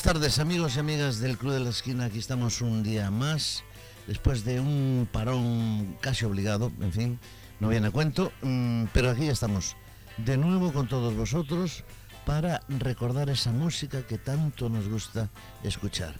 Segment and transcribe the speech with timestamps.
[0.00, 2.06] Buenas tardes amigos y amigas del Club de la Esquina.
[2.06, 3.62] Aquí estamos un día más,
[4.06, 7.18] después de un parón casi obligado, en fin,
[7.60, 9.76] no viene a cuento, mm, pero aquí ya estamos
[10.16, 11.84] de nuevo con todos vosotros
[12.24, 15.28] para recordar esa música que tanto nos gusta
[15.64, 16.14] escuchar.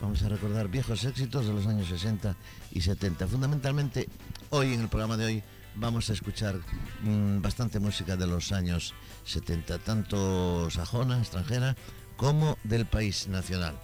[0.00, 2.34] Vamos a recordar viejos éxitos de los años 60
[2.72, 3.26] y 70.
[3.26, 4.08] Fundamentalmente,
[4.48, 5.42] hoy en el programa de hoy
[5.74, 6.58] vamos a escuchar
[7.02, 8.94] mmm, bastante música de los años
[9.26, 11.76] 70, tanto sajona, extranjera,
[12.16, 13.74] como del país nacional.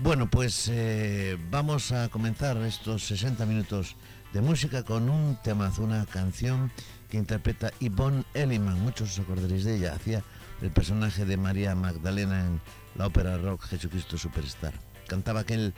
[0.00, 3.96] Bueno, pues eh, vamos a comenzar estos 60 minutos
[4.32, 6.70] de música con un temazo, una canción
[7.08, 8.80] que interpreta Yvonne Elliman.
[8.80, 9.94] Muchos os acordaréis de ella.
[9.94, 10.22] Hacía
[10.62, 12.60] el personaje de María Magdalena en
[12.94, 14.74] la ópera rock Jesucristo Superstar.
[15.08, 15.74] Cantaba aquel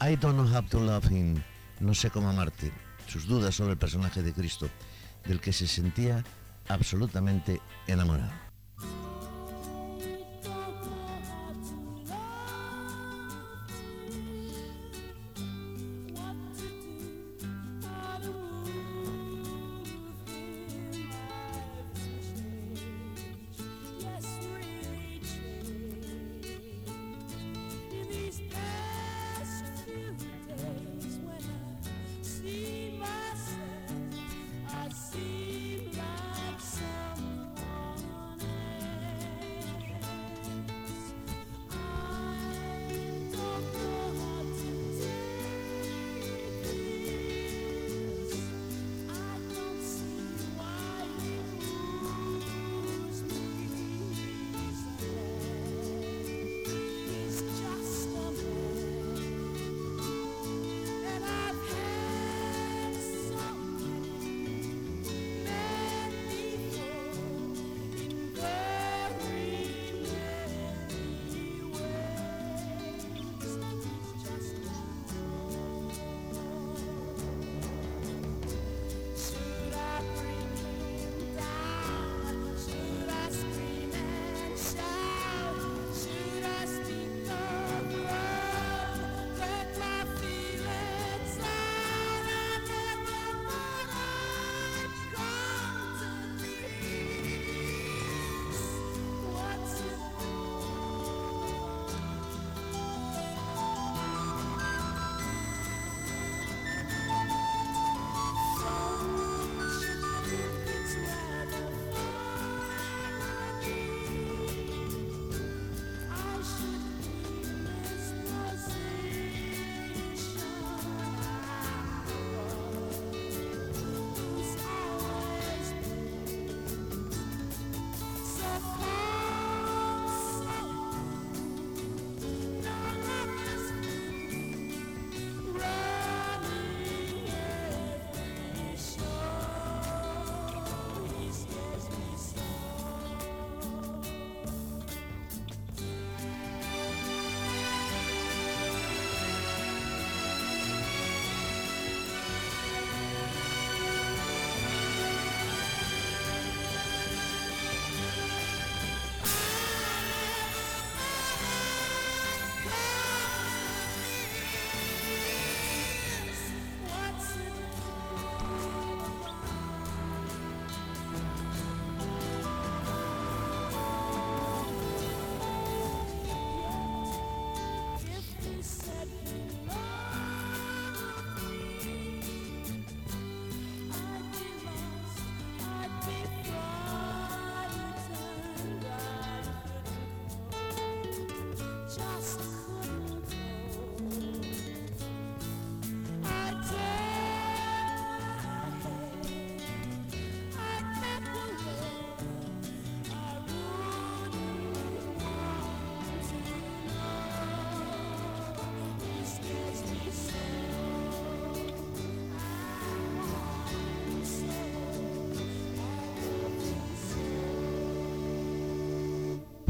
[0.00, 1.42] I don't know how to love him,
[1.80, 2.72] no sé cómo amarte.
[3.06, 4.68] Sus dudas sobre el personaje de Cristo,
[5.24, 6.24] del que se sentía
[6.68, 8.43] absolutamente enamorado.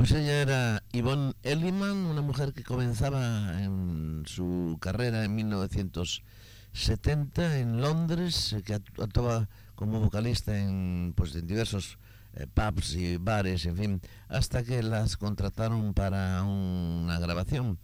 [0.05, 7.81] Pues ella era Yvonne Elliman, una mujer que comenzaba en su carrera en 1970 en
[7.81, 11.97] Londres, que actuaba como vocalista en, pues, en diversos
[12.35, 17.79] eh, pubs y bares, en fin, hasta que las contrataron para una grabación.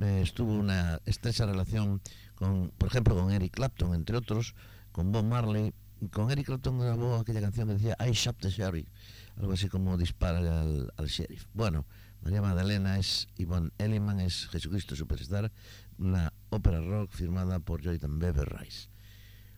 [0.00, 2.00] Eh, estuvo una estrecha relación
[2.36, 4.54] con, por ejemplo, con Eric Clapton, entre otros,
[4.92, 5.74] con Bob Marley.
[6.10, 8.88] Con Eric Clapton grabó aquella canción que decía I Shot the Sheriff
[9.36, 11.46] algo así como dispara al, sheriff.
[11.52, 11.86] Bueno,
[12.22, 15.52] María Magdalena es Yvonne Elliman, es Jesucristo Superstar,
[15.98, 18.88] una ópera rock firmada por Joyton Bever Rice.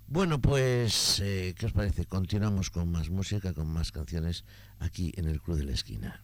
[0.07, 2.07] Bueno, pues, eh, ¿qué os parece?
[2.07, 4.45] Continuamos con más música, con más canciones
[4.79, 6.23] aquí en el Club de la Esquina.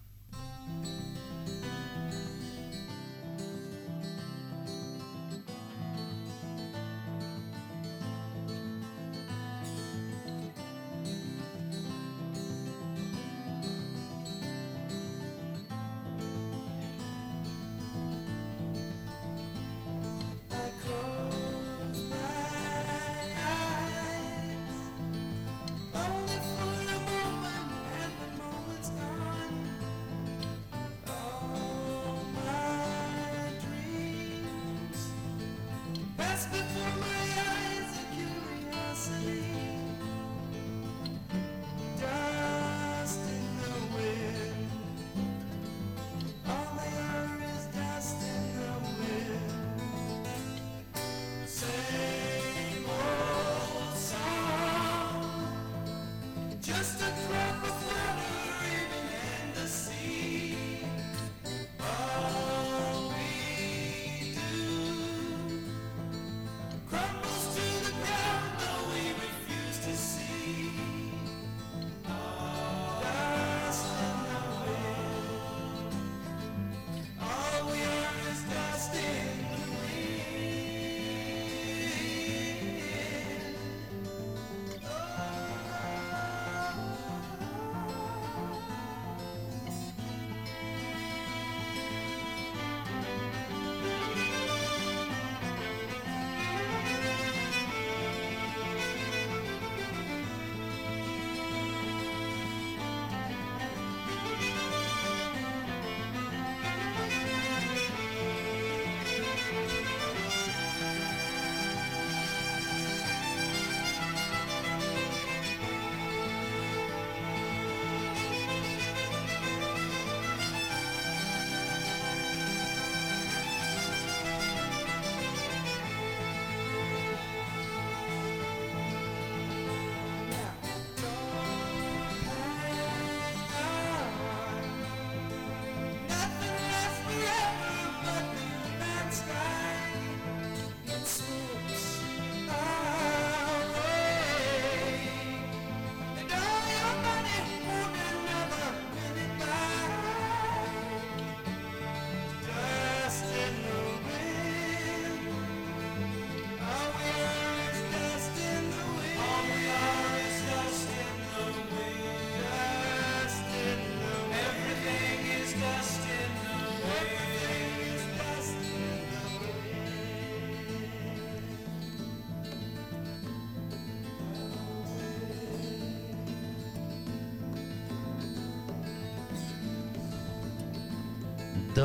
[36.54, 37.13] Música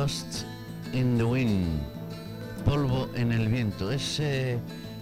[0.00, 0.46] Dust
[0.94, 1.78] in the Wind,
[2.64, 3.92] Polvo en el Viento.
[3.92, 4.18] Es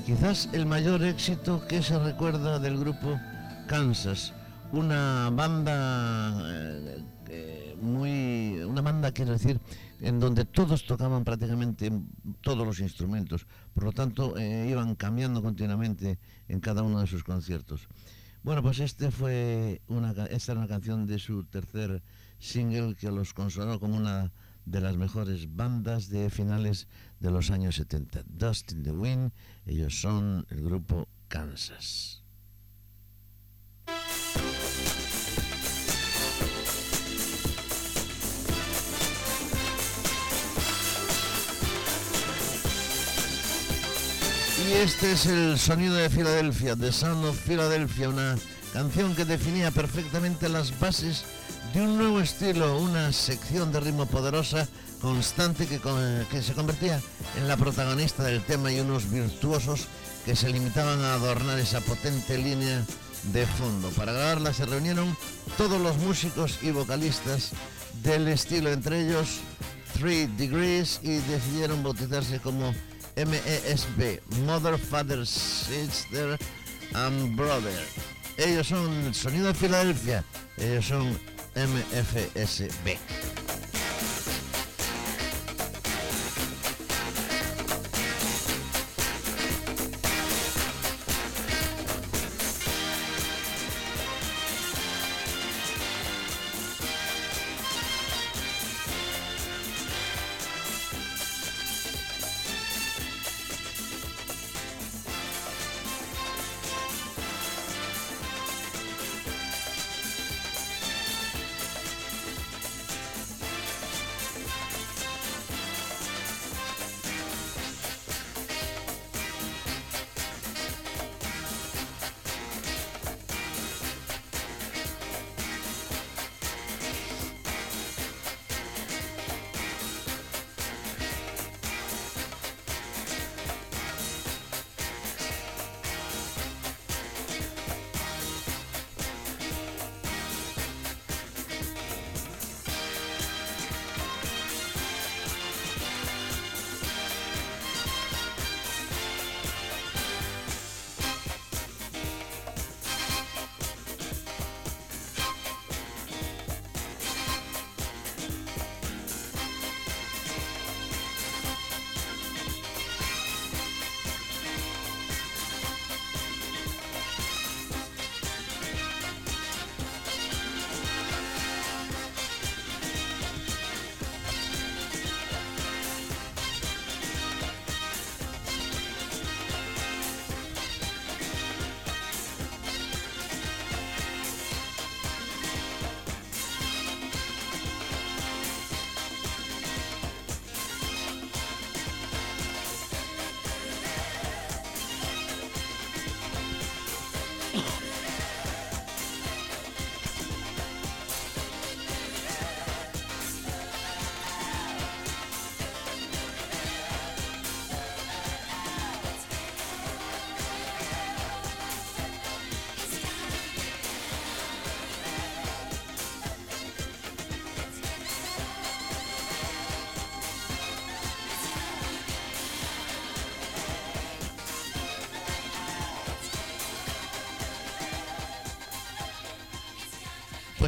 [0.04, 3.16] quizás el mayor éxito que se recuerda del grupo
[3.68, 4.32] Kansas,
[4.72, 6.34] una banda
[7.28, 9.60] eh, muy, una banda quiero decir,
[10.00, 11.92] en donde todos tocaban prácticamente
[12.40, 17.22] todos los instrumentos, por lo tanto eh, iban cambiando continuamente en cada uno de sus
[17.22, 17.86] conciertos.
[18.42, 22.02] Bueno, pues este fue una, esta una canción de su tercer
[22.40, 24.32] single que los consoló como una
[24.70, 26.88] de las mejores bandas de finales
[27.20, 28.22] de los años 70.
[28.26, 29.32] Dust in the Wind,
[29.66, 32.22] ellos son el grupo Kansas.
[44.66, 48.36] Y este es el sonido de Filadelfia, The Sound of Philadelphia, una
[48.74, 51.24] canción que definía perfectamente las bases
[51.72, 54.66] de un nuevo estilo, una sección de ritmo poderosa,
[55.00, 55.80] constante, que,
[56.30, 57.00] que se convertía
[57.36, 59.86] en la protagonista del tema y unos virtuosos
[60.24, 62.84] que se limitaban a adornar esa potente línea
[63.32, 63.90] de fondo.
[63.90, 65.16] Para grabarla se reunieron
[65.56, 67.50] todos los músicos y vocalistas
[68.02, 69.40] del estilo, entre ellos
[69.94, 72.74] Three Degrees, y decidieron bautizarse como
[73.16, 76.38] MESB, Mother, Father, Sister
[76.94, 77.86] and Brother.
[78.36, 80.24] Ellos son Sonido de Filadelfia,
[80.56, 81.18] ellos son
[81.58, 82.98] MFSB.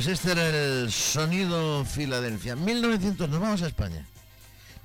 [0.03, 2.57] Pues este era el sonido Filadelfia.
[2.57, 4.07] 1900, nos vamos a España.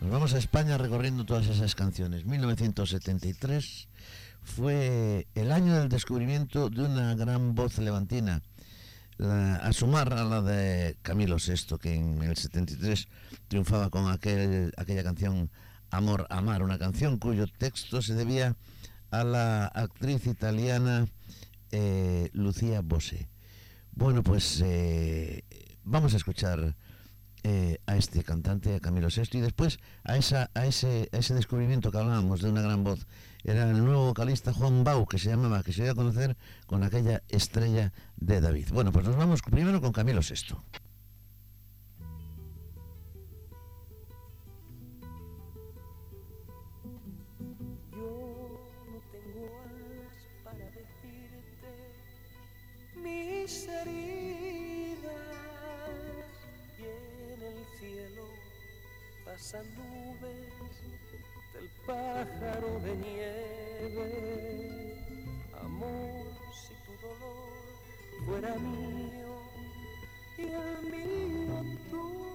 [0.01, 2.25] Nos vamos a España recorriendo todas esas canciones.
[2.25, 3.87] 1973
[4.43, 8.41] fue el año del descubrimiento de una gran voz levantina,
[9.17, 13.07] a sumar a la de Camilo VI, que en el 73
[13.47, 15.49] triunfaba con aquel, aquella canción
[15.91, 18.57] Amor, Amar, una canción cuyo texto se debía
[19.11, 21.07] a la actriz italiana
[21.71, 23.29] eh, Lucía Bosé.
[23.95, 25.45] Bueno, pues eh,
[25.85, 26.75] vamos a escuchar
[27.43, 31.91] eh, a este cantante, a Camilo Sesto, y después a, esa, a, ese, ese descubrimiento
[31.91, 33.07] que hablábamos de una gran voz.
[33.45, 36.35] Era el nuevo vocalista Juan Bau, que se llamaba, que se iba a conocer
[36.65, 38.67] con aquella estrella de David.
[38.73, 40.61] Bueno, pues nos vamos primero con Camilo Sesto.
[59.45, 60.73] Pasan nubes
[61.53, 64.09] del pájaro de nieve.
[65.61, 67.53] Amor, si tu dolor
[68.25, 69.33] fuera mío
[70.37, 71.55] y el mío
[71.91, 72.34] tuyo,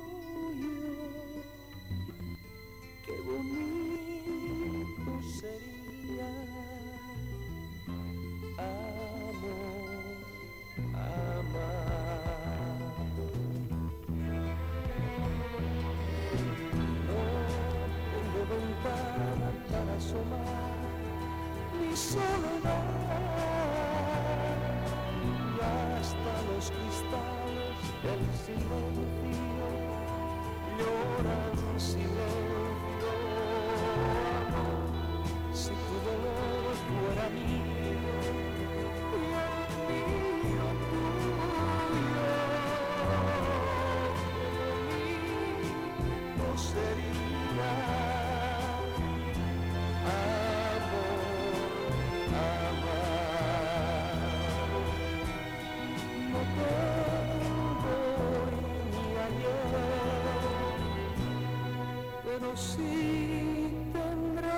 [31.81, 32.20] see
[62.57, 64.51] sí tendrán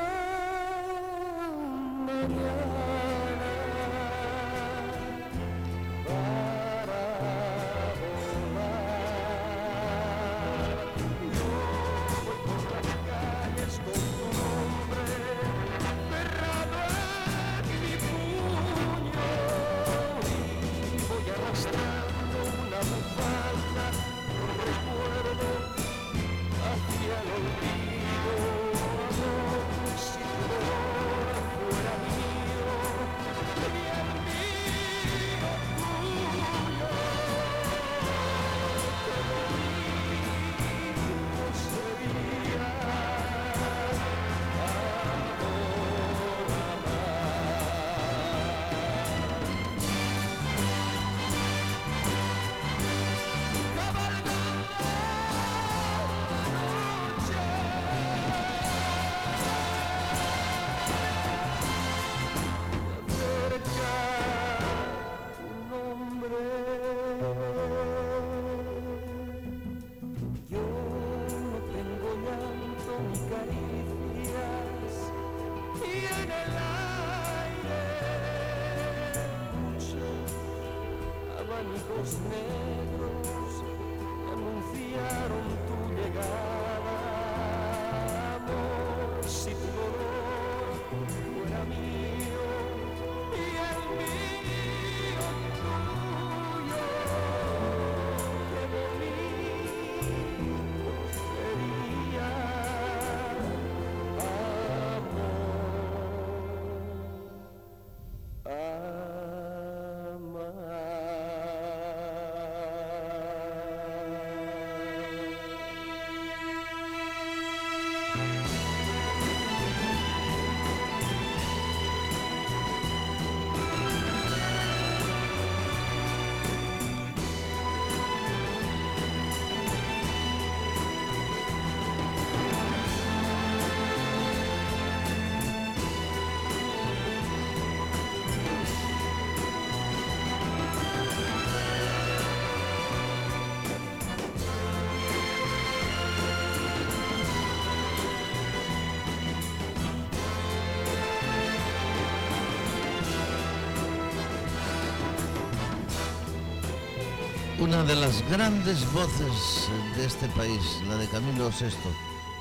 [157.72, 161.74] Una de las grandes voces de este país, la de Camilo VI,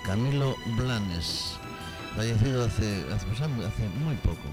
[0.03, 1.57] Camilo Blanes,
[2.17, 4.49] fallecido hace, hace, pues, hace muy poco.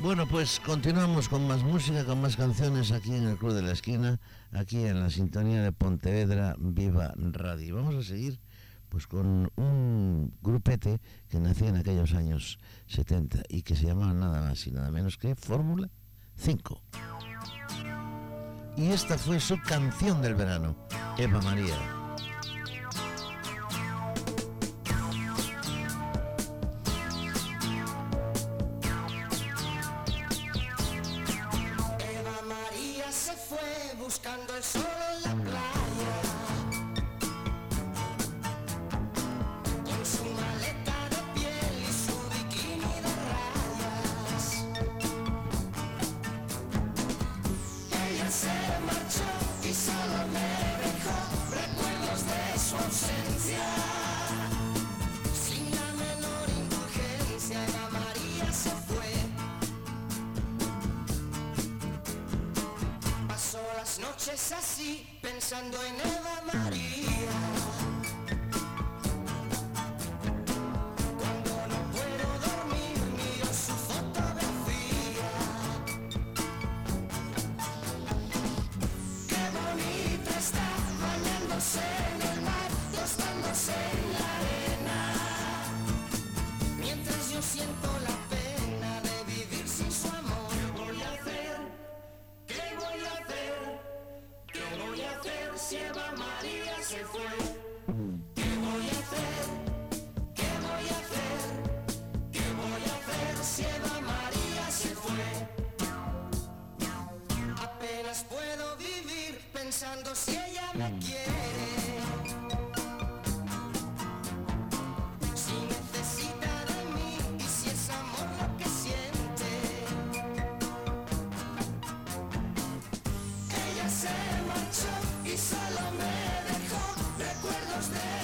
[0.00, 3.72] Bueno, pues continuamos con más música, con más canciones aquí en el Club de la
[3.72, 4.18] Esquina,
[4.50, 7.76] aquí en la sintonía de Pontevedra Viva Radio.
[7.76, 8.40] Vamos a seguir
[8.88, 14.40] pues con un grupete que nació en aquellos años 70 y que se llamaba nada
[14.40, 15.90] más y nada menos que Fórmula
[16.36, 16.82] 5.
[18.76, 20.74] Y esta fue su canción del verano,
[21.18, 22.01] Eva María.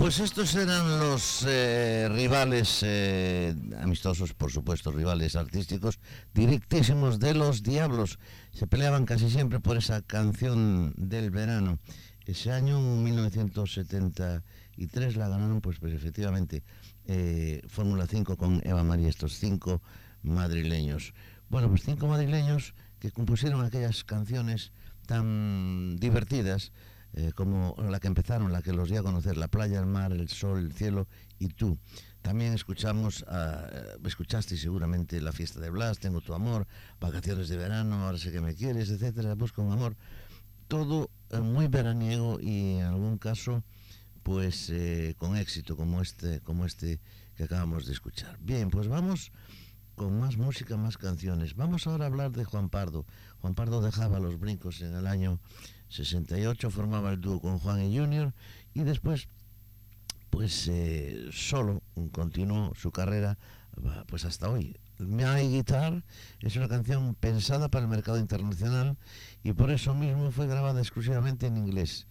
[0.00, 6.00] Pues estos eran los eh, rivales eh, amistosos, por supuesto, rivales artísticos,
[6.32, 8.18] directísimos de los Diablos.
[8.50, 11.78] Se peleaban casi siempre por esa canción del verano.
[12.24, 16.62] Ese año, en 1973, la ganaron, pues, pues efectivamente,
[17.04, 19.82] eh, Fórmula 5 con Eva María, estos cinco
[20.22, 21.12] madrileños.
[21.50, 24.72] Bueno, pues cinco madrileños que compusieron aquellas canciones
[25.06, 26.72] tan divertidas
[27.14, 30.12] eh, como la que empezaron, la que los di a conocer, la playa, el mar,
[30.12, 31.78] el sol, el cielo y tú.
[32.22, 33.68] También escuchamos, a,
[34.04, 36.66] escuchaste seguramente la fiesta de Blas, Tengo tu amor,
[37.00, 39.96] Vacaciones de verano, Ahora sé que me quieres, etcétera, Busca un amor.
[40.68, 43.64] Todo eh, muy veraniego y en algún caso,
[44.22, 47.00] pues eh, con éxito, como este, como este
[47.36, 48.38] que acabamos de escuchar.
[48.40, 49.32] Bien, pues vamos
[49.96, 51.56] con más música, más canciones.
[51.56, 53.04] Vamos ahora a hablar de Juan Pardo.
[53.40, 55.40] Juan Pardo dejaba los brincos en el año
[55.90, 58.32] 68, formaba el dúo con Juan y Junior
[58.74, 59.28] y después
[60.30, 63.36] pues eh, solo continuó su carrera
[63.84, 64.76] va, pues hasta hoy.
[64.98, 66.04] My Guitar
[66.40, 68.96] es una canción pensada para el mercado internacional
[69.42, 72.06] y por eso mismo fue grabada exclusivamente en inglés.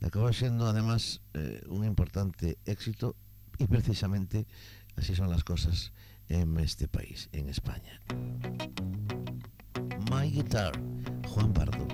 [0.00, 3.16] Acabó siendo además eh, un importante éxito
[3.58, 4.46] y precisamente
[4.96, 5.92] así son las cosas
[6.28, 8.00] en este país, en España.
[10.10, 10.72] My Guitar,
[11.26, 11.86] Juan Pardo.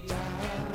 [0.00, 0.65] die.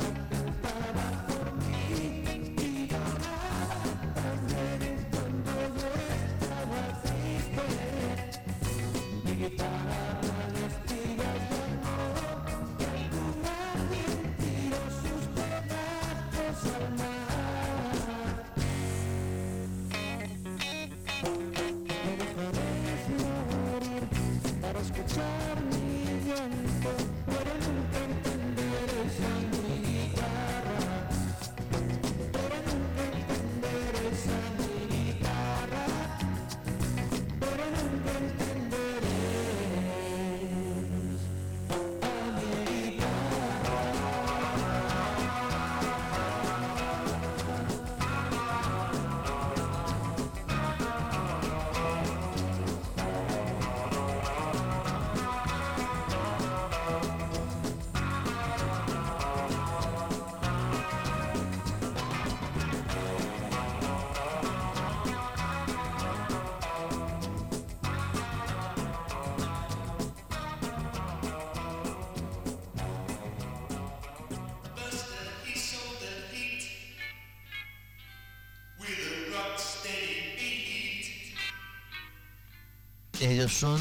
[83.31, 83.79] Ellos son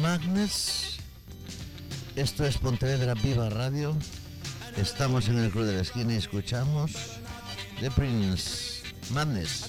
[0.00, 0.96] Magnes.
[2.16, 3.94] Esto es Pontevedra Viva Radio.
[4.78, 6.92] Estamos en el Club de la Esquina y escuchamos
[7.78, 8.80] The Prince.
[9.10, 9.63] Madness.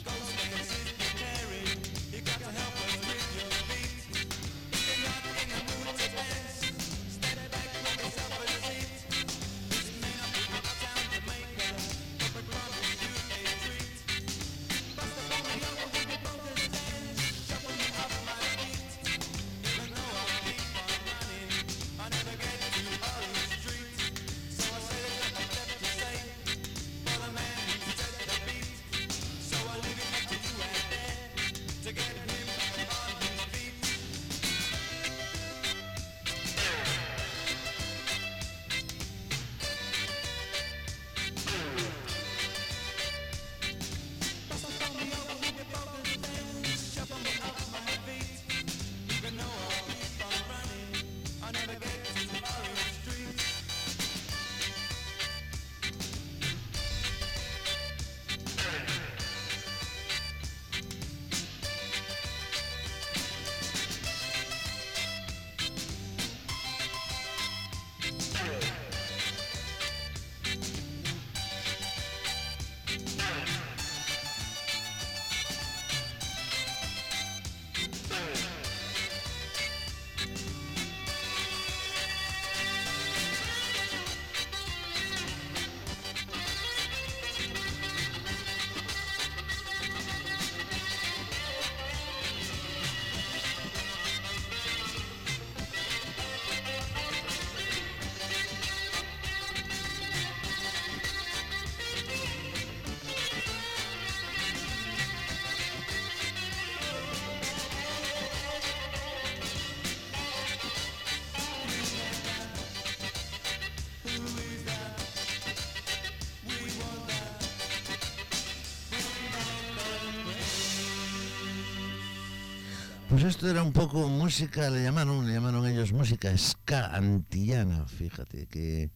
[123.16, 128.46] Pues esto era un poco música, le llamaron, le llamaron ellos música ska antillana, fíjate,
[128.48, 128.92] qué,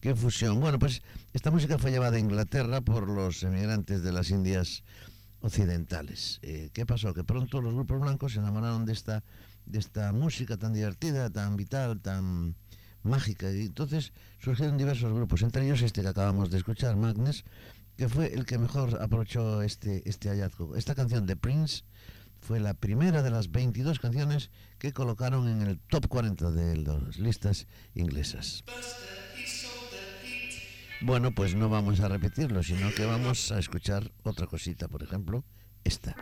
[0.00, 0.60] qué fusión.
[0.60, 4.84] Bueno, pues esta música fue llevada a Inglaterra por los emigrantes de las Indias
[5.40, 6.38] occidentales.
[6.42, 7.12] Eh, ¿Qué pasó?
[7.14, 9.24] Que pronto los grupos blancos se enamoraron de esta,
[9.66, 12.54] de esta música tan divertida, tan vital, tan
[13.02, 13.50] mágica.
[13.50, 17.44] Y entonces surgieron diversos grupos, entre ellos este que acabamos de escuchar, Magnus,
[17.96, 20.76] que fue el que mejor aprovechó este, este hallazgo.
[20.76, 21.82] Esta canción de Prince
[22.44, 27.18] fue la primera de las 22 canciones que colocaron en el top 40 de las
[27.18, 28.64] listas inglesas.
[31.00, 35.42] Bueno, pues no vamos a repetirlo, sino que vamos a escuchar otra cosita, por ejemplo,
[35.84, 36.14] esta.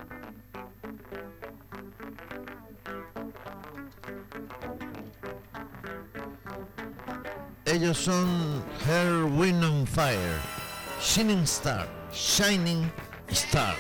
[7.65, 10.39] Ellos son Her Wind on Fire,
[11.01, 12.91] Shining Star, Shining
[13.29, 13.75] Star.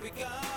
[0.00, 0.49] begun.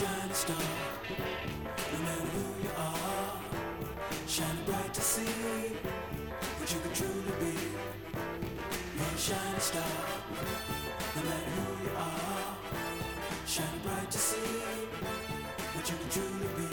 [0.00, 0.56] Star.
[1.92, 3.40] No matter who you are,
[4.26, 5.76] shining bright to see
[6.58, 7.52] what you can truly be.
[8.96, 9.92] You're a shining star.
[11.16, 12.56] No matter who you are,
[13.46, 14.56] shining bright to see
[15.74, 16.68] what you can truly be.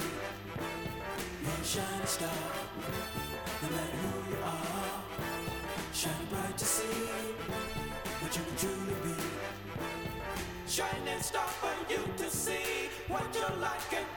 [1.43, 2.39] You're a shining star.
[3.61, 5.03] No matter who you are,
[5.91, 9.15] shining bright to see what you truly be.
[10.67, 13.27] Shining star for you to see what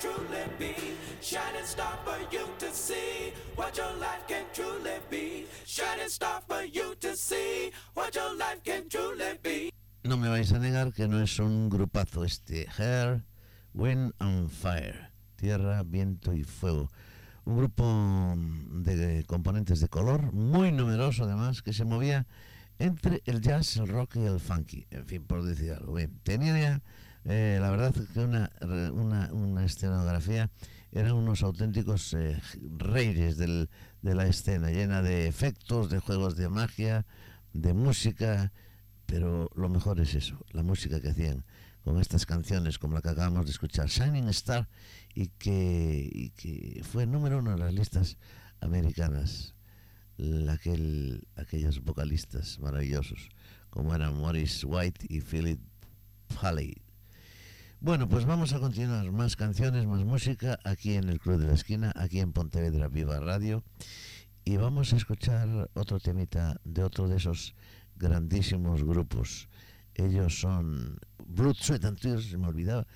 [0.01, 0.75] truly be.
[1.21, 5.47] Shining star for you to see what your life can truly be.
[5.67, 9.71] Shining star for you to see what your life can truly be.
[10.03, 12.67] No me vais a negar que no es un grupazo este.
[12.79, 13.23] Hair,
[13.75, 15.11] Wind and Fire.
[15.37, 16.89] Tierra, viento y fuego.
[17.45, 18.35] Un grupo
[18.83, 22.27] de componentes de color, muy numeroso además, que se movía
[22.81, 24.87] entre el jazz, el rock y el funky.
[24.91, 25.95] En fin, por decir algo.
[25.95, 26.83] Bien, tenía
[27.25, 28.51] eh, la verdad que una,
[28.93, 30.51] una, una escenografía
[30.91, 32.41] eran unos auténticos eh,
[32.79, 33.69] reyes del-
[34.03, 37.05] de la escena, llena de efectos, de juegos de magia,
[37.53, 38.53] de música,
[39.07, 41.45] pero lo mejor es eso, la música que hacían
[41.85, 44.69] con estas canciones como la que acabamos de escuchar, Shining Star,
[45.15, 48.17] y que, y que fue número uno en las listas
[48.61, 49.55] americanas.
[50.49, 53.31] Aquel, aquellos vocalistas maravillosos
[53.71, 55.61] como eran Morris White y Philip
[56.41, 56.75] Haley.
[57.81, 59.11] Bueno, pues vamos a continuar.
[59.13, 63.19] Más canciones, más música aquí en el Club de la Esquina, aquí en Pontevedra Viva
[63.21, 63.65] Radio.
[64.45, 67.55] Y vamos a escuchar otro temita de otro de esos
[67.97, 69.49] grandísimos grupos.
[69.95, 72.87] Ellos son Blood, Sweat and Tears, se me olvidaba.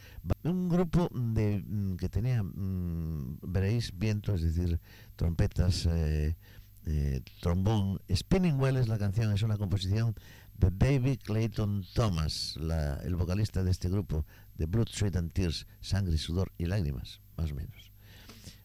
[0.42, 4.80] Un grupo de, mm, que tenía, mm, veréis, viento, es decir,
[5.16, 6.36] trompetas, eh,
[6.86, 8.00] eh, trombón.
[8.12, 10.14] Spinning Well es la canción, es una composición
[10.58, 12.56] de David Clayton Thomas,
[13.04, 14.24] el vocalista de este grupo,
[14.56, 17.90] de Blood, Sweat and Tears, Sangre, Sudor y Lágrimas, más o menos.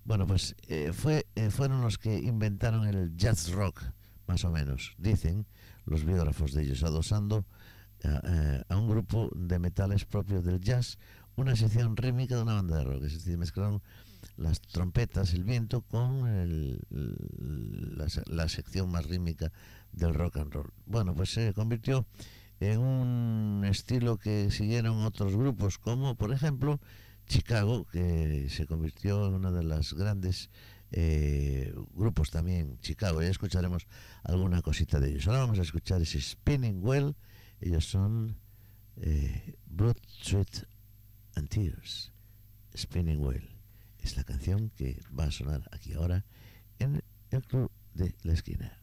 [0.06, 0.92] Bueno, pues eh,
[1.36, 3.84] eh, fueron los que inventaron el jazz rock,
[4.28, 5.46] más o menos, dicen
[5.86, 7.46] los biógrafos de ellos, adosando
[8.04, 10.98] a, eh, a un grupo de metales propios del jazz,
[11.36, 13.82] una sección rítmica de una banda de rock, es decir, mezclaron
[14.40, 16.80] las trompetas, el viento con el-
[17.98, 19.52] la, se- la sección más rítmica
[19.92, 20.72] del rock and roll.
[20.86, 22.06] Bueno, pues se convirtió
[22.60, 26.80] en un estilo que siguieron otros grupos, como por ejemplo
[27.28, 30.50] Chicago, que se convirtió en uno de los grandes
[30.92, 33.22] eh, grupos también, Chicago.
[33.22, 33.86] Ya escucharemos
[34.24, 35.28] alguna cosita de ellos.
[35.28, 37.16] Ahora vamos a escuchar ese Spinning Well.
[37.62, 38.38] Ellos son
[38.98, 40.64] eh, Blood, Sweat
[41.36, 42.12] and Tears.
[42.76, 43.59] Spinning Well.
[44.02, 46.26] Es la canción que va a sonar aquí ahora
[46.80, 48.80] en el club de la esquina.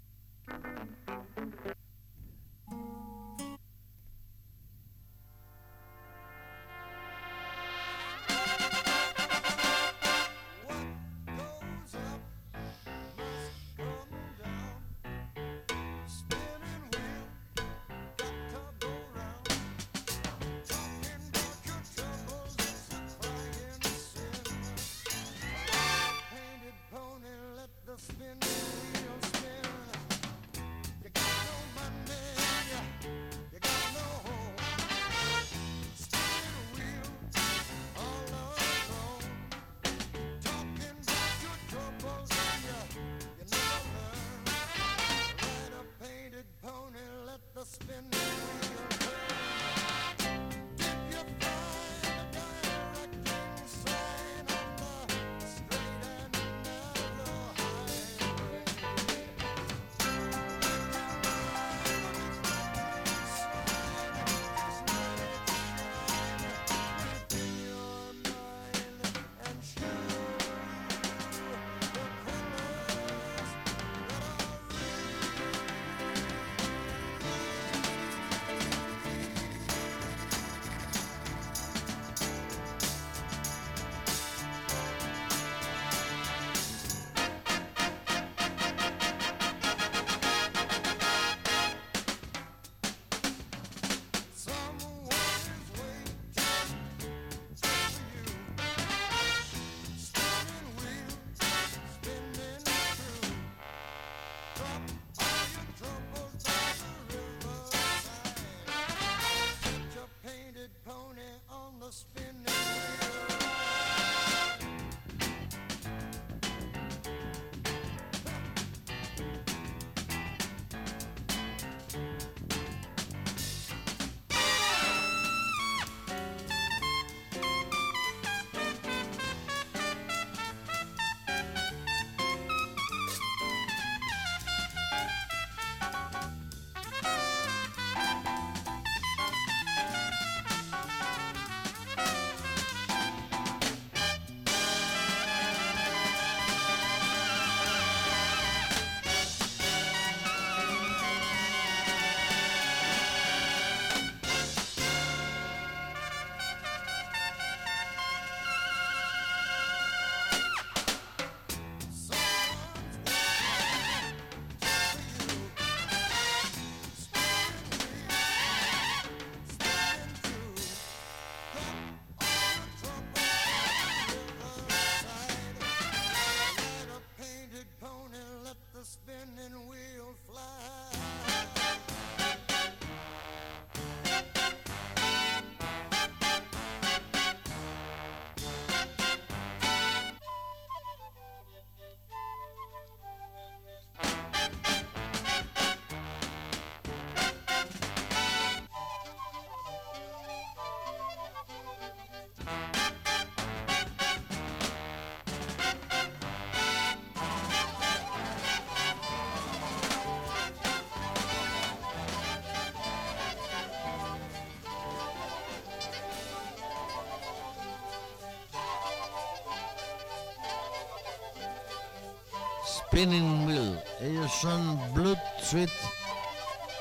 [222.96, 223.78] Spinning Wheel.
[224.00, 225.68] Ellos son Blood, Sweat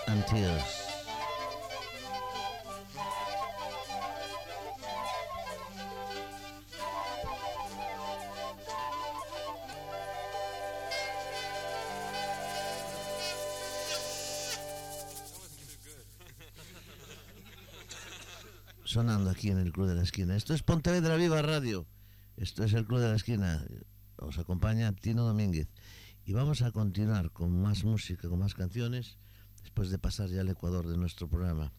[0.07, 0.63] and Tears.
[18.86, 20.38] Sonando aquí en el Club de la Esquina.
[20.38, 21.86] Esto es Pontevedra Viva Radio.
[22.38, 23.66] Esto es el Club de la Esquina.
[24.16, 25.68] Os acompaña Tino Domínguez.
[26.28, 29.19] Y vamos a continuar con más música, con más canciones,
[29.61, 31.71] después de pasar ya al Ecuador de nuestro programa.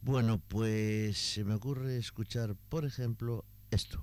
[0.00, 4.02] Bueno, pues se me ocurre escuchar, por ejemplo, esto.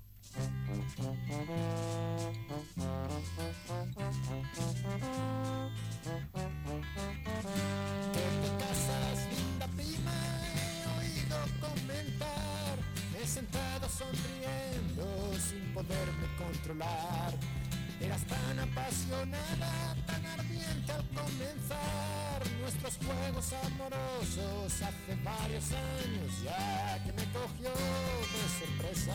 [13.19, 17.60] He sentado sonriendo sin poderme controlar.
[18.01, 27.13] Eras tan apasionada, tan ardiente al comenzar nuestros juegos amorosos hace varios años ya que
[27.13, 29.13] me cogió de sorpresa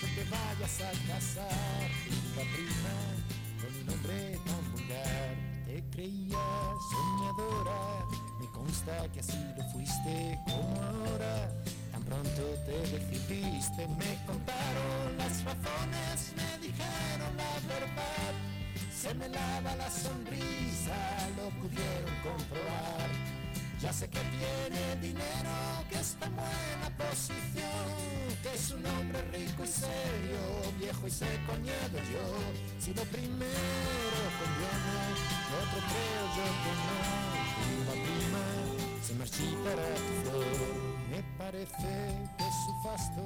[0.00, 2.96] que te vayas a casar, linda prima,
[3.62, 5.34] con un hombre tan vulgar.
[5.66, 6.38] Te creía
[6.90, 8.04] soñadora,
[8.38, 11.48] me consta que así lo fuiste como ahora.
[12.10, 18.34] Pronto te decidiste, me contaron las razones, me dijeron la verdad.
[18.92, 20.98] Se me lava la sonrisa,
[21.36, 23.08] lo pudieron comprobar.
[23.80, 25.54] Ya sé que tiene dinero,
[25.88, 27.86] que está en buena posición,
[28.42, 30.42] que es un hombre rico y serio,
[30.80, 32.26] viejo y secoñado yo.
[32.80, 34.98] Si lo primero conviene,
[35.62, 36.98] otro creo yo que no.
[37.62, 38.42] Prima, prima,
[39.00, 40.89] se marchitará tu flor.
[41.36, 43.22] Parece que su fasto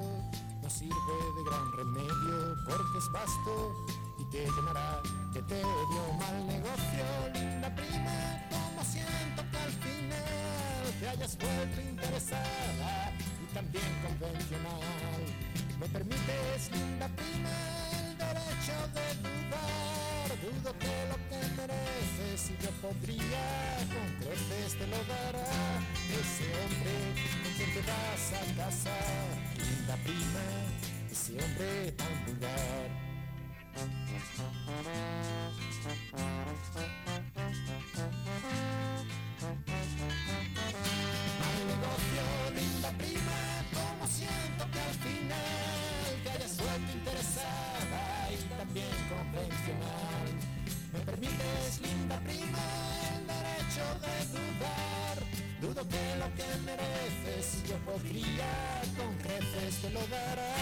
[0.61, 3.85] no sirve de gran remedio, porque es vasto
[4.17, 5.01] y te llenará
[5.33, 13.11] de tedio mal negocio, linda prima, como siento que al final te hayas vuelto interesada
[13.43, 14.81] y también convencional.
[15.79, 17.49] ¿Me permites, linda prima,
[17.99, 19.95] el derecho de dudar?
[20.41, 25.79] Dudo que lo que mereces y yo podría con creces te lo dará
[26.11, 30.45] ese hombre con quien te vas a casar, linda prima,
[31.11, 32.89] ese hombre tan vulgar.
[41.39, 42.23] Mal negocio,
[42.55, 43.39] linda prima,
[43.73, 50.27] como siento que al final te hayas vuelto interesada y también convencional.
[50.93, 52.65] ¿Me permites, linda prima,
[53.15, 55.34] el derecho de dudar?
[55.61, 60.55] Dudo que lo que mereces yo podría con creces te lo dará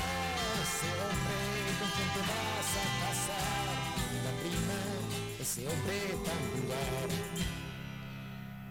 [0.62, 1.38] ese hombre
[1.80, 3.66] con quien te vas a casar.
[4.12, 4.80] Linda prima,
[5.42, 7.10] ese hombre tan vulgar.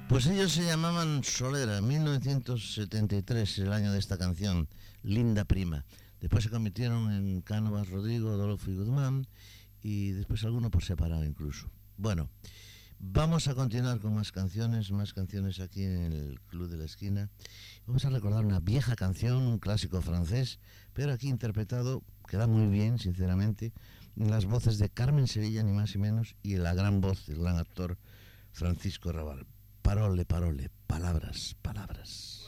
[0.08, 4.68] Pues ellos se llamaban Solera, 1973, el año de esta canción,
[5.02, 5.84] Linda Prima.
[6.20, 9.26] Después se convirtieron en Cánovas, Rodrigo, Adolfo y Guzmán,
[9.82, 11.68] y después alguno por separado incluso.
[11.96, 12.28] Bueno,
[13.04, 17.28] vamos a continuar con más canciones, más canciones aquí en el Club de la Esquina.
[17.84, 20.60] Vamos a recordar una vieja canción, un clásico francés,
[20.92, 23.72] pero aquí interpretado, queda muy bien, sinceramente,
[24.16, 27.40] en las voces de Carmen Sevilla, ni más ni menos, y la gran voz del
[27.40, 27.98] gran actor
[28.52, 29.46] Francisco Raval.
[29.82, 32.38] Parole, parole, palabras, palabras.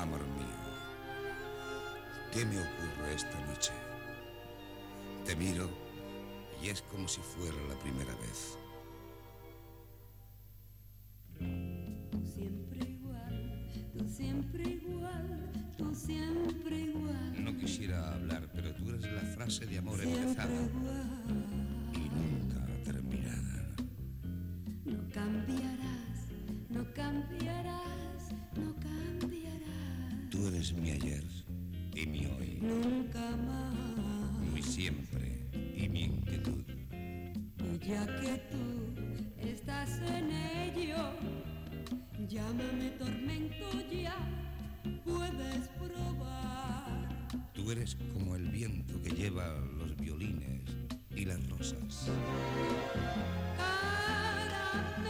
[0.00, 0.44] Amor mío,
[2.32, 3.72] ¿qué me ocurre esta noche?
[5.24, 5.68] Te miro
[6.62, 8.58] y es como si fuera la primera vez.
[12.34, 17.44] Siempre igual, tú siempre igual, tú siempre igual.
[17.44, 21.46] No quisiera hablar, pero tú eres la frase de amor Siempre empezada igual,
[21.94, 23.74] y nunca terminada.
[24.84, 26.28] no cambiarás,
[26.70, 31.24] no cambiarás, no cambiarás, Tú eres mi ayer
[31.94, 33.74] y mi hoy, nunca más.
[34.52, 36.64] mi siempre y mi inquietud.
[36.92, 38.94] Y ya que tú
[39.38, 40.96] estás en ello,
[42.28, 44.16] llámame tormento ya,
[45.04, 47.08] puedes probar.
[47.52, 50.62] Tú eres como el viento que lleva los violines
[51.14, 52.10] y las rosas.
[54.66, 55.06] Caramelos,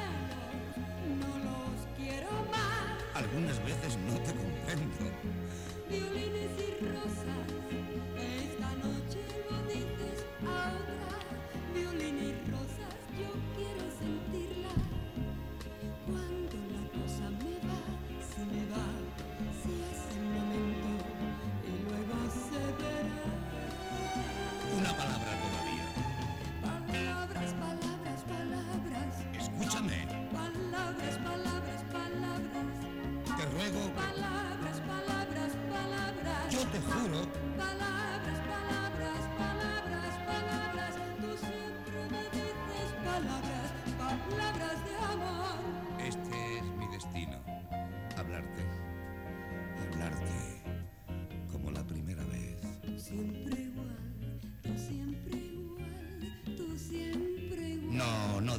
[1.19, 3.15] no los quiero más.
[3.15, 5.44] Algunas veces no te comprendo.
[5.89, 7.94] Violines y rosas,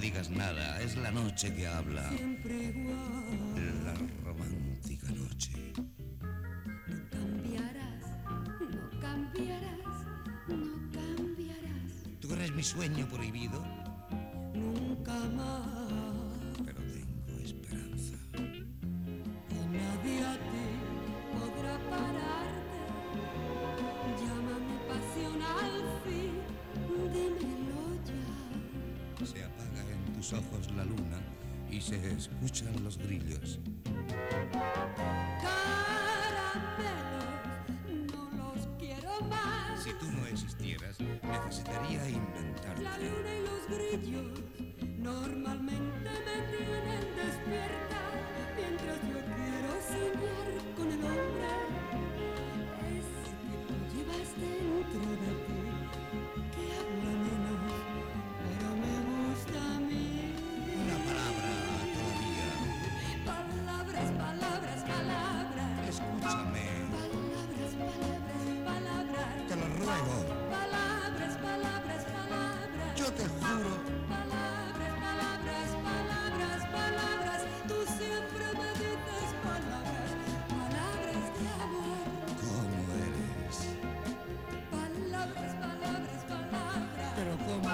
[0.05, 2.11] No digas nada, es la noche que habla.
[32.85, 33.54] los grillos.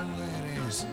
[0.04, 0.88] mujeres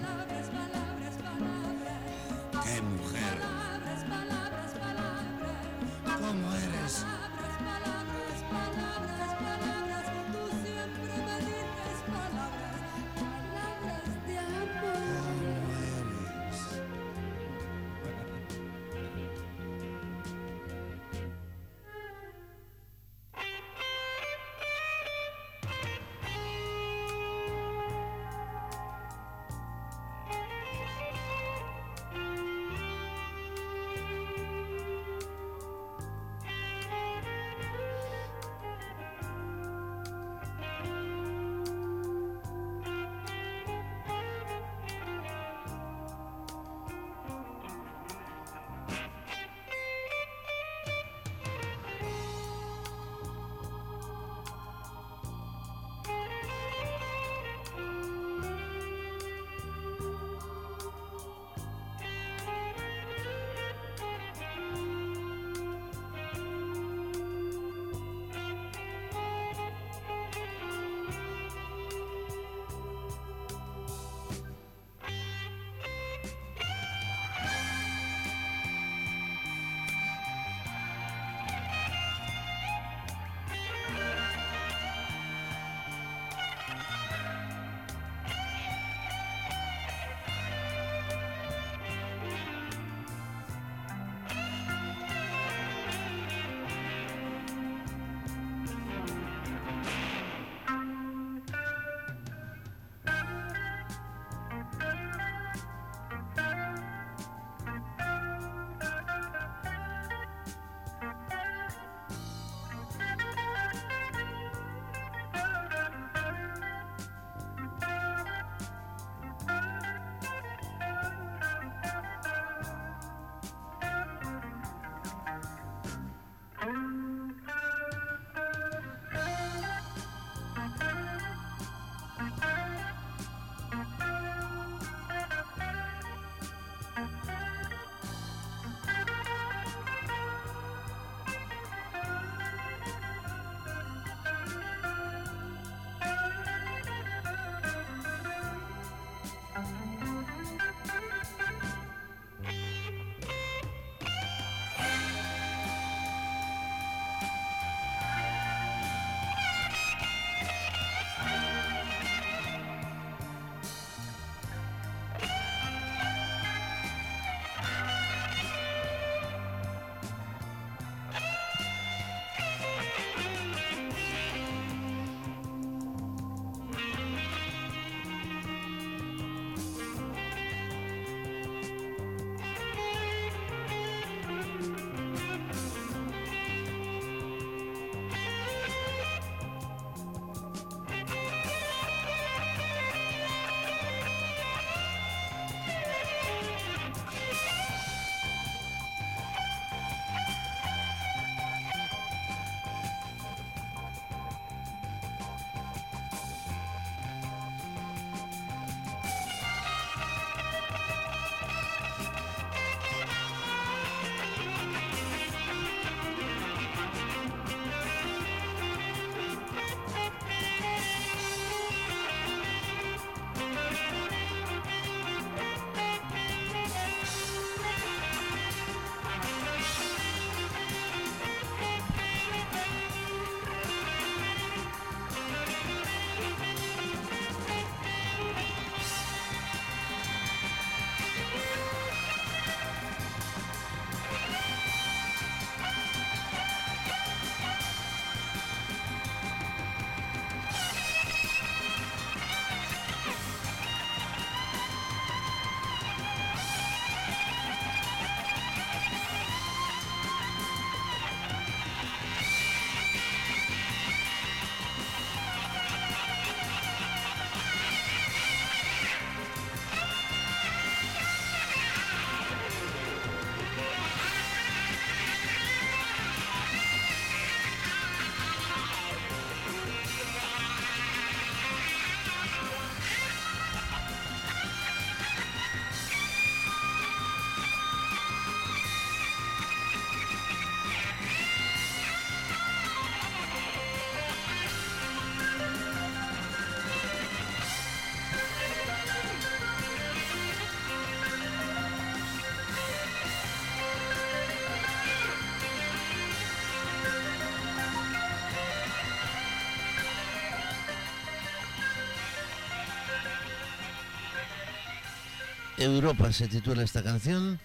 [315.59, 317.41] Europa se titula esta canción.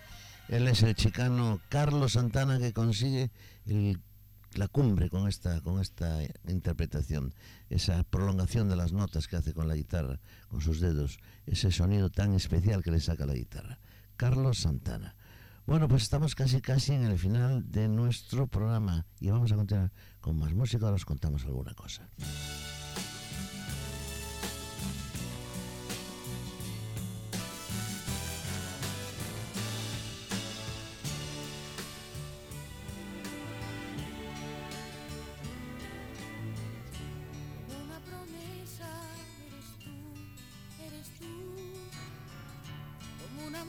[0.47, 3.31] Él es el chicano Carlos Santana que consigue
[4.53, 7.33] la cumbre con esta, con esta interpretación,
[7.69, 12.11] esa prolongación de las notas que hace con la guitarra, con sus dedos, ese sonido
[12.11, 13.79] tan especial que le saca la guitarra.
[14.15, 15.15] Carlos Santana.
[15.65, 19.91] Bueno, pues estamos casi casi en el final de nuestro programa y vamos a continuar
[20.19, 20.85] con más música.
[20.85, 22.09] Ahora os contamos alguna cosa.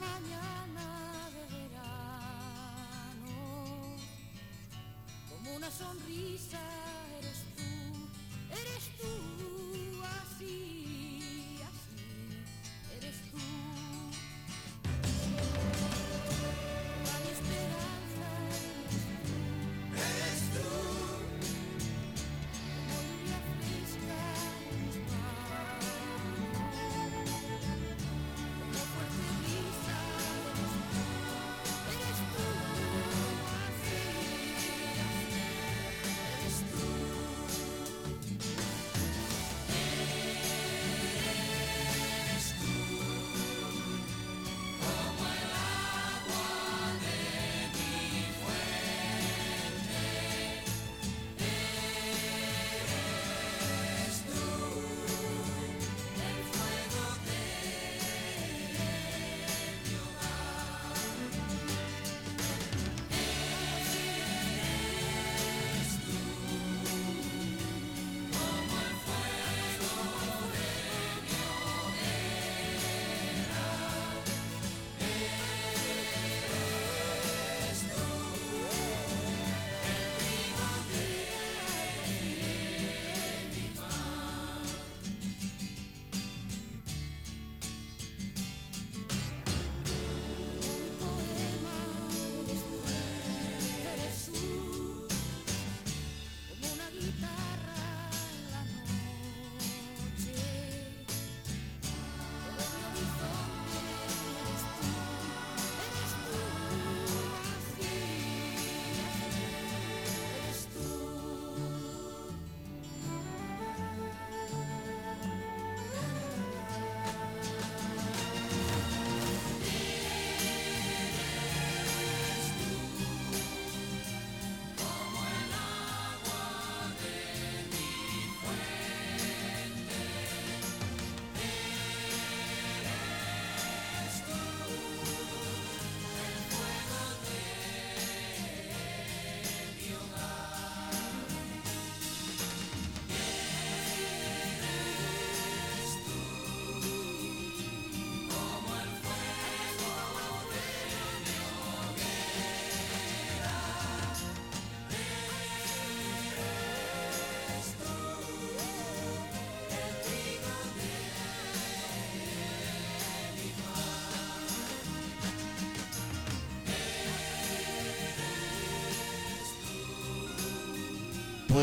[0.05, 0.64] Mañana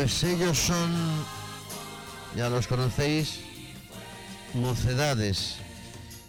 [0.03, 0.91] Pues ellos son,
[2.35, 3.39] ya los conocéis,
[4.53, 5.55] Mocedades.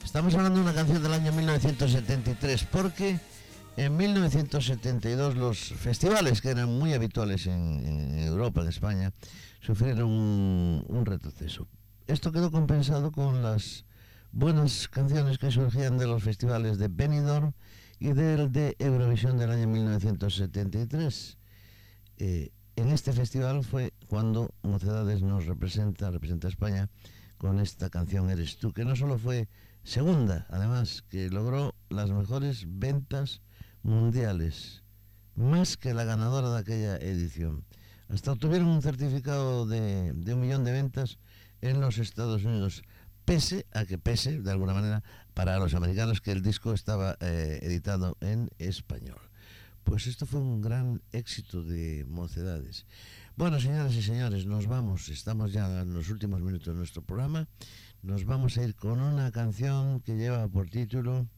[0.04, 3.18] Estamos hablando de una canción del año 1973 porque
[3.76, 9.12] en 1972 los festivales que eran muy habituales en, Europa, en España,
[9.60, 11.66] sufrieron un, retroceso.
[12.06, 13.86] Esto quedó compensado con las
[14.30, 17.54] buenas canciones que surgían de los festivales de Benidorm
[17.98, 21.38] y del de Eurovisión del año 1973.
[22.18, 26.90] Eh, en este festival fue cuando Mocedades nos representa, representa a España
[27.38, 29.48] con esta canción Eres tú, que no solo fue
[29.82, 33.42] segunda, además, que logró las mejores ventas
[33.82, 34.82] mundiales,
[35.34, 37.64] más que la ganadora de aquella edición.
[38.08, 41.18] Hasta obtuvieron un certificado de, un millón de ventas
[41.60, 42.82] en los Estados Unidos,
[43.24, 45.02] pese a que pese, de alguna manera,
[45.32, 49.18] para los americanos que el disco estaba eh, editado en español.
[49.84, 52.86] Pues esto fue un gran éxito de Mocedades.
[53.36, 55.10] Bueno, señoras y señores, nos vamos.
[55.10, 57.46] Estamos ya en los últimos minutos de nuestro programa.
[58.02, 61.28] Nos vamos a ir con una canción que lleva por título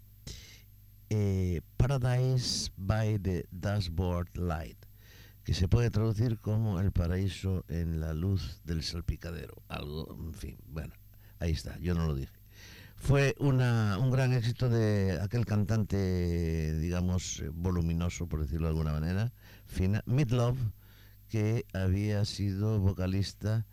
[1.10, 4.78] eh, Paradise by the Dashboard Light,
[5.42, 9.62] que se puede traducir como El paraíso en la luz del salpicadero.
[9.68, 10.94] Algo, en fin, bueno,
[11.40, 12.45] ahí está, yo no lo dije.
[13.06, 18.92] Fue una, un gran éxito de aquel cantante, digamos, eh, voluminoso, por decirlo de alguna
[18.92, 19.32] manera,
[19.64, 20.58] fina, Midlove,
[21.28, 23.64] que había sido vocalista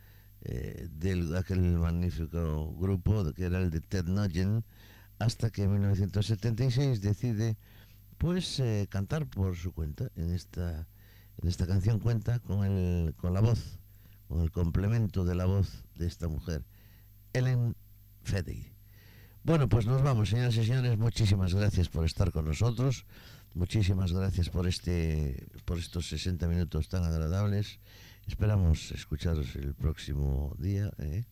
[0.42, 4.64] eh, de aquel magnífico grupo que era el de Ted Nugent,
[5.18, 7.58] hasta que en 1976 decide
[8.20, 10.12] pues eh, cantar por su cuenta.
[10.16, 10.86] En esta,
[11.42, 13.80] en esta canción cuenta con, el, con la voz,
[14.28, 16.64] con el complemento de la voz de esta mujer,
[17.34, 17.76] Ellen
[18.22, 18.73] Feddy.
[19.46, 20.98] Bueno, pues nos vamos, señoras y señores.
[20.98, 23.06] Muchísimas gracias por estar con nosotros.
[23.54, 27.82] Muchísimas gracias por este, por estos 60 minutos tan agradables.
[28.26, 31.26] Esperamos escucharos el próximo día, ¿eh?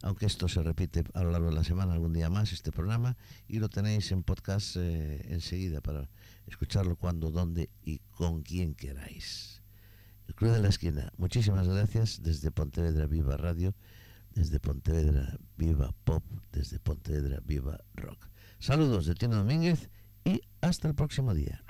[0.00, 3.16] aunque esto se repite a lo largo de la semana, algún día más, este programa,
[3.48, 6.08] y lo tenéis en podcast eh, enseguida para
[6.46, 9.60] escucharlo cuando, dónde y con quien queráis.
[10.28, 13.74] El Club de la Esquina, muchísimas gracias desde Pontevedra Viva Radio,
[14.34, 18.28] desde Pontevedra Viva Pop, desde Pontevedra Viva Rock.
[18.58, 19.90] Saludos de Tino Domínguez
[20.24, 21.64] y hasta el próximo día.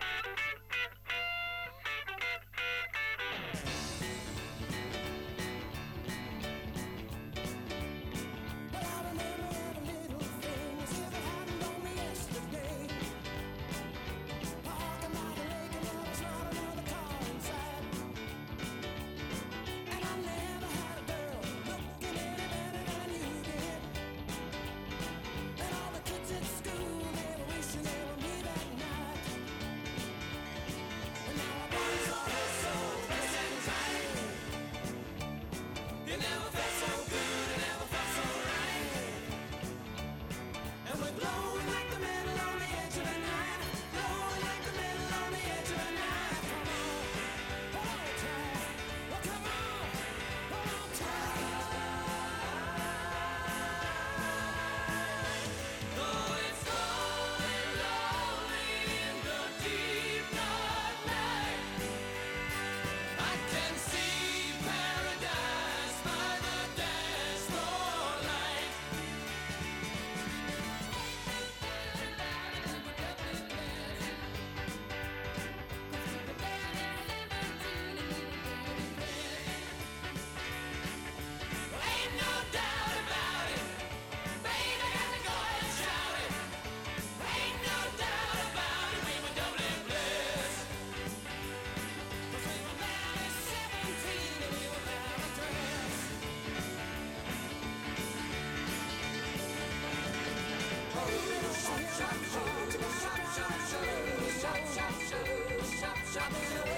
[106.12, 106.69] You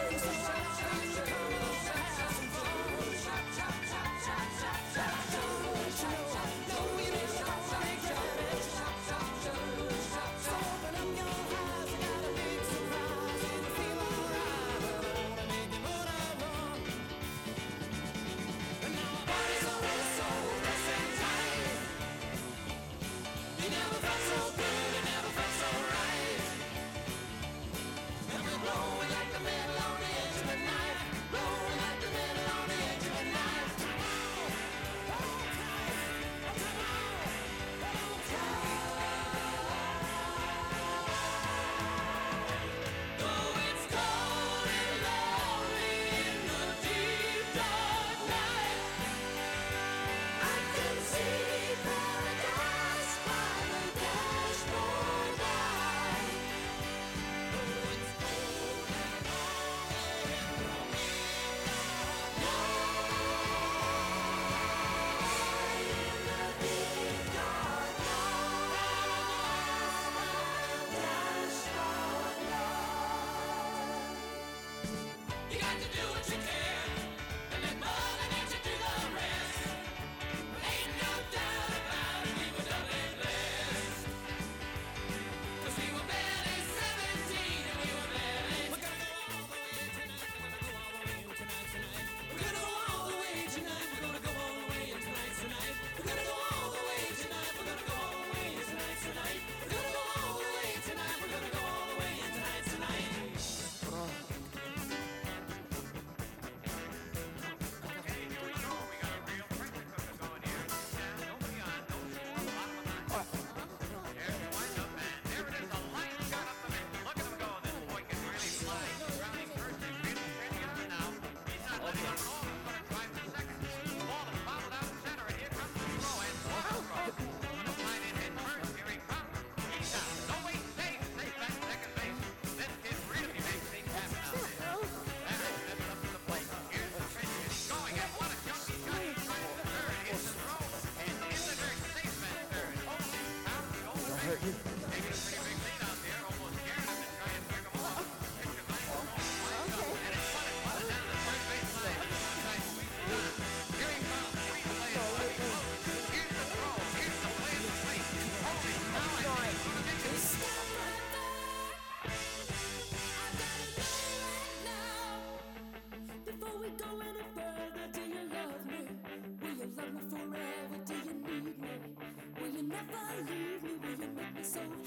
[172.92, 174.81] believe me will you make me so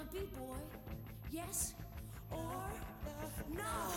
[0.00, 0.56] wanna be, boy?
[1.30, 1.74] Yes
[2.30, 2.70] or
[3.52, 3.89] no?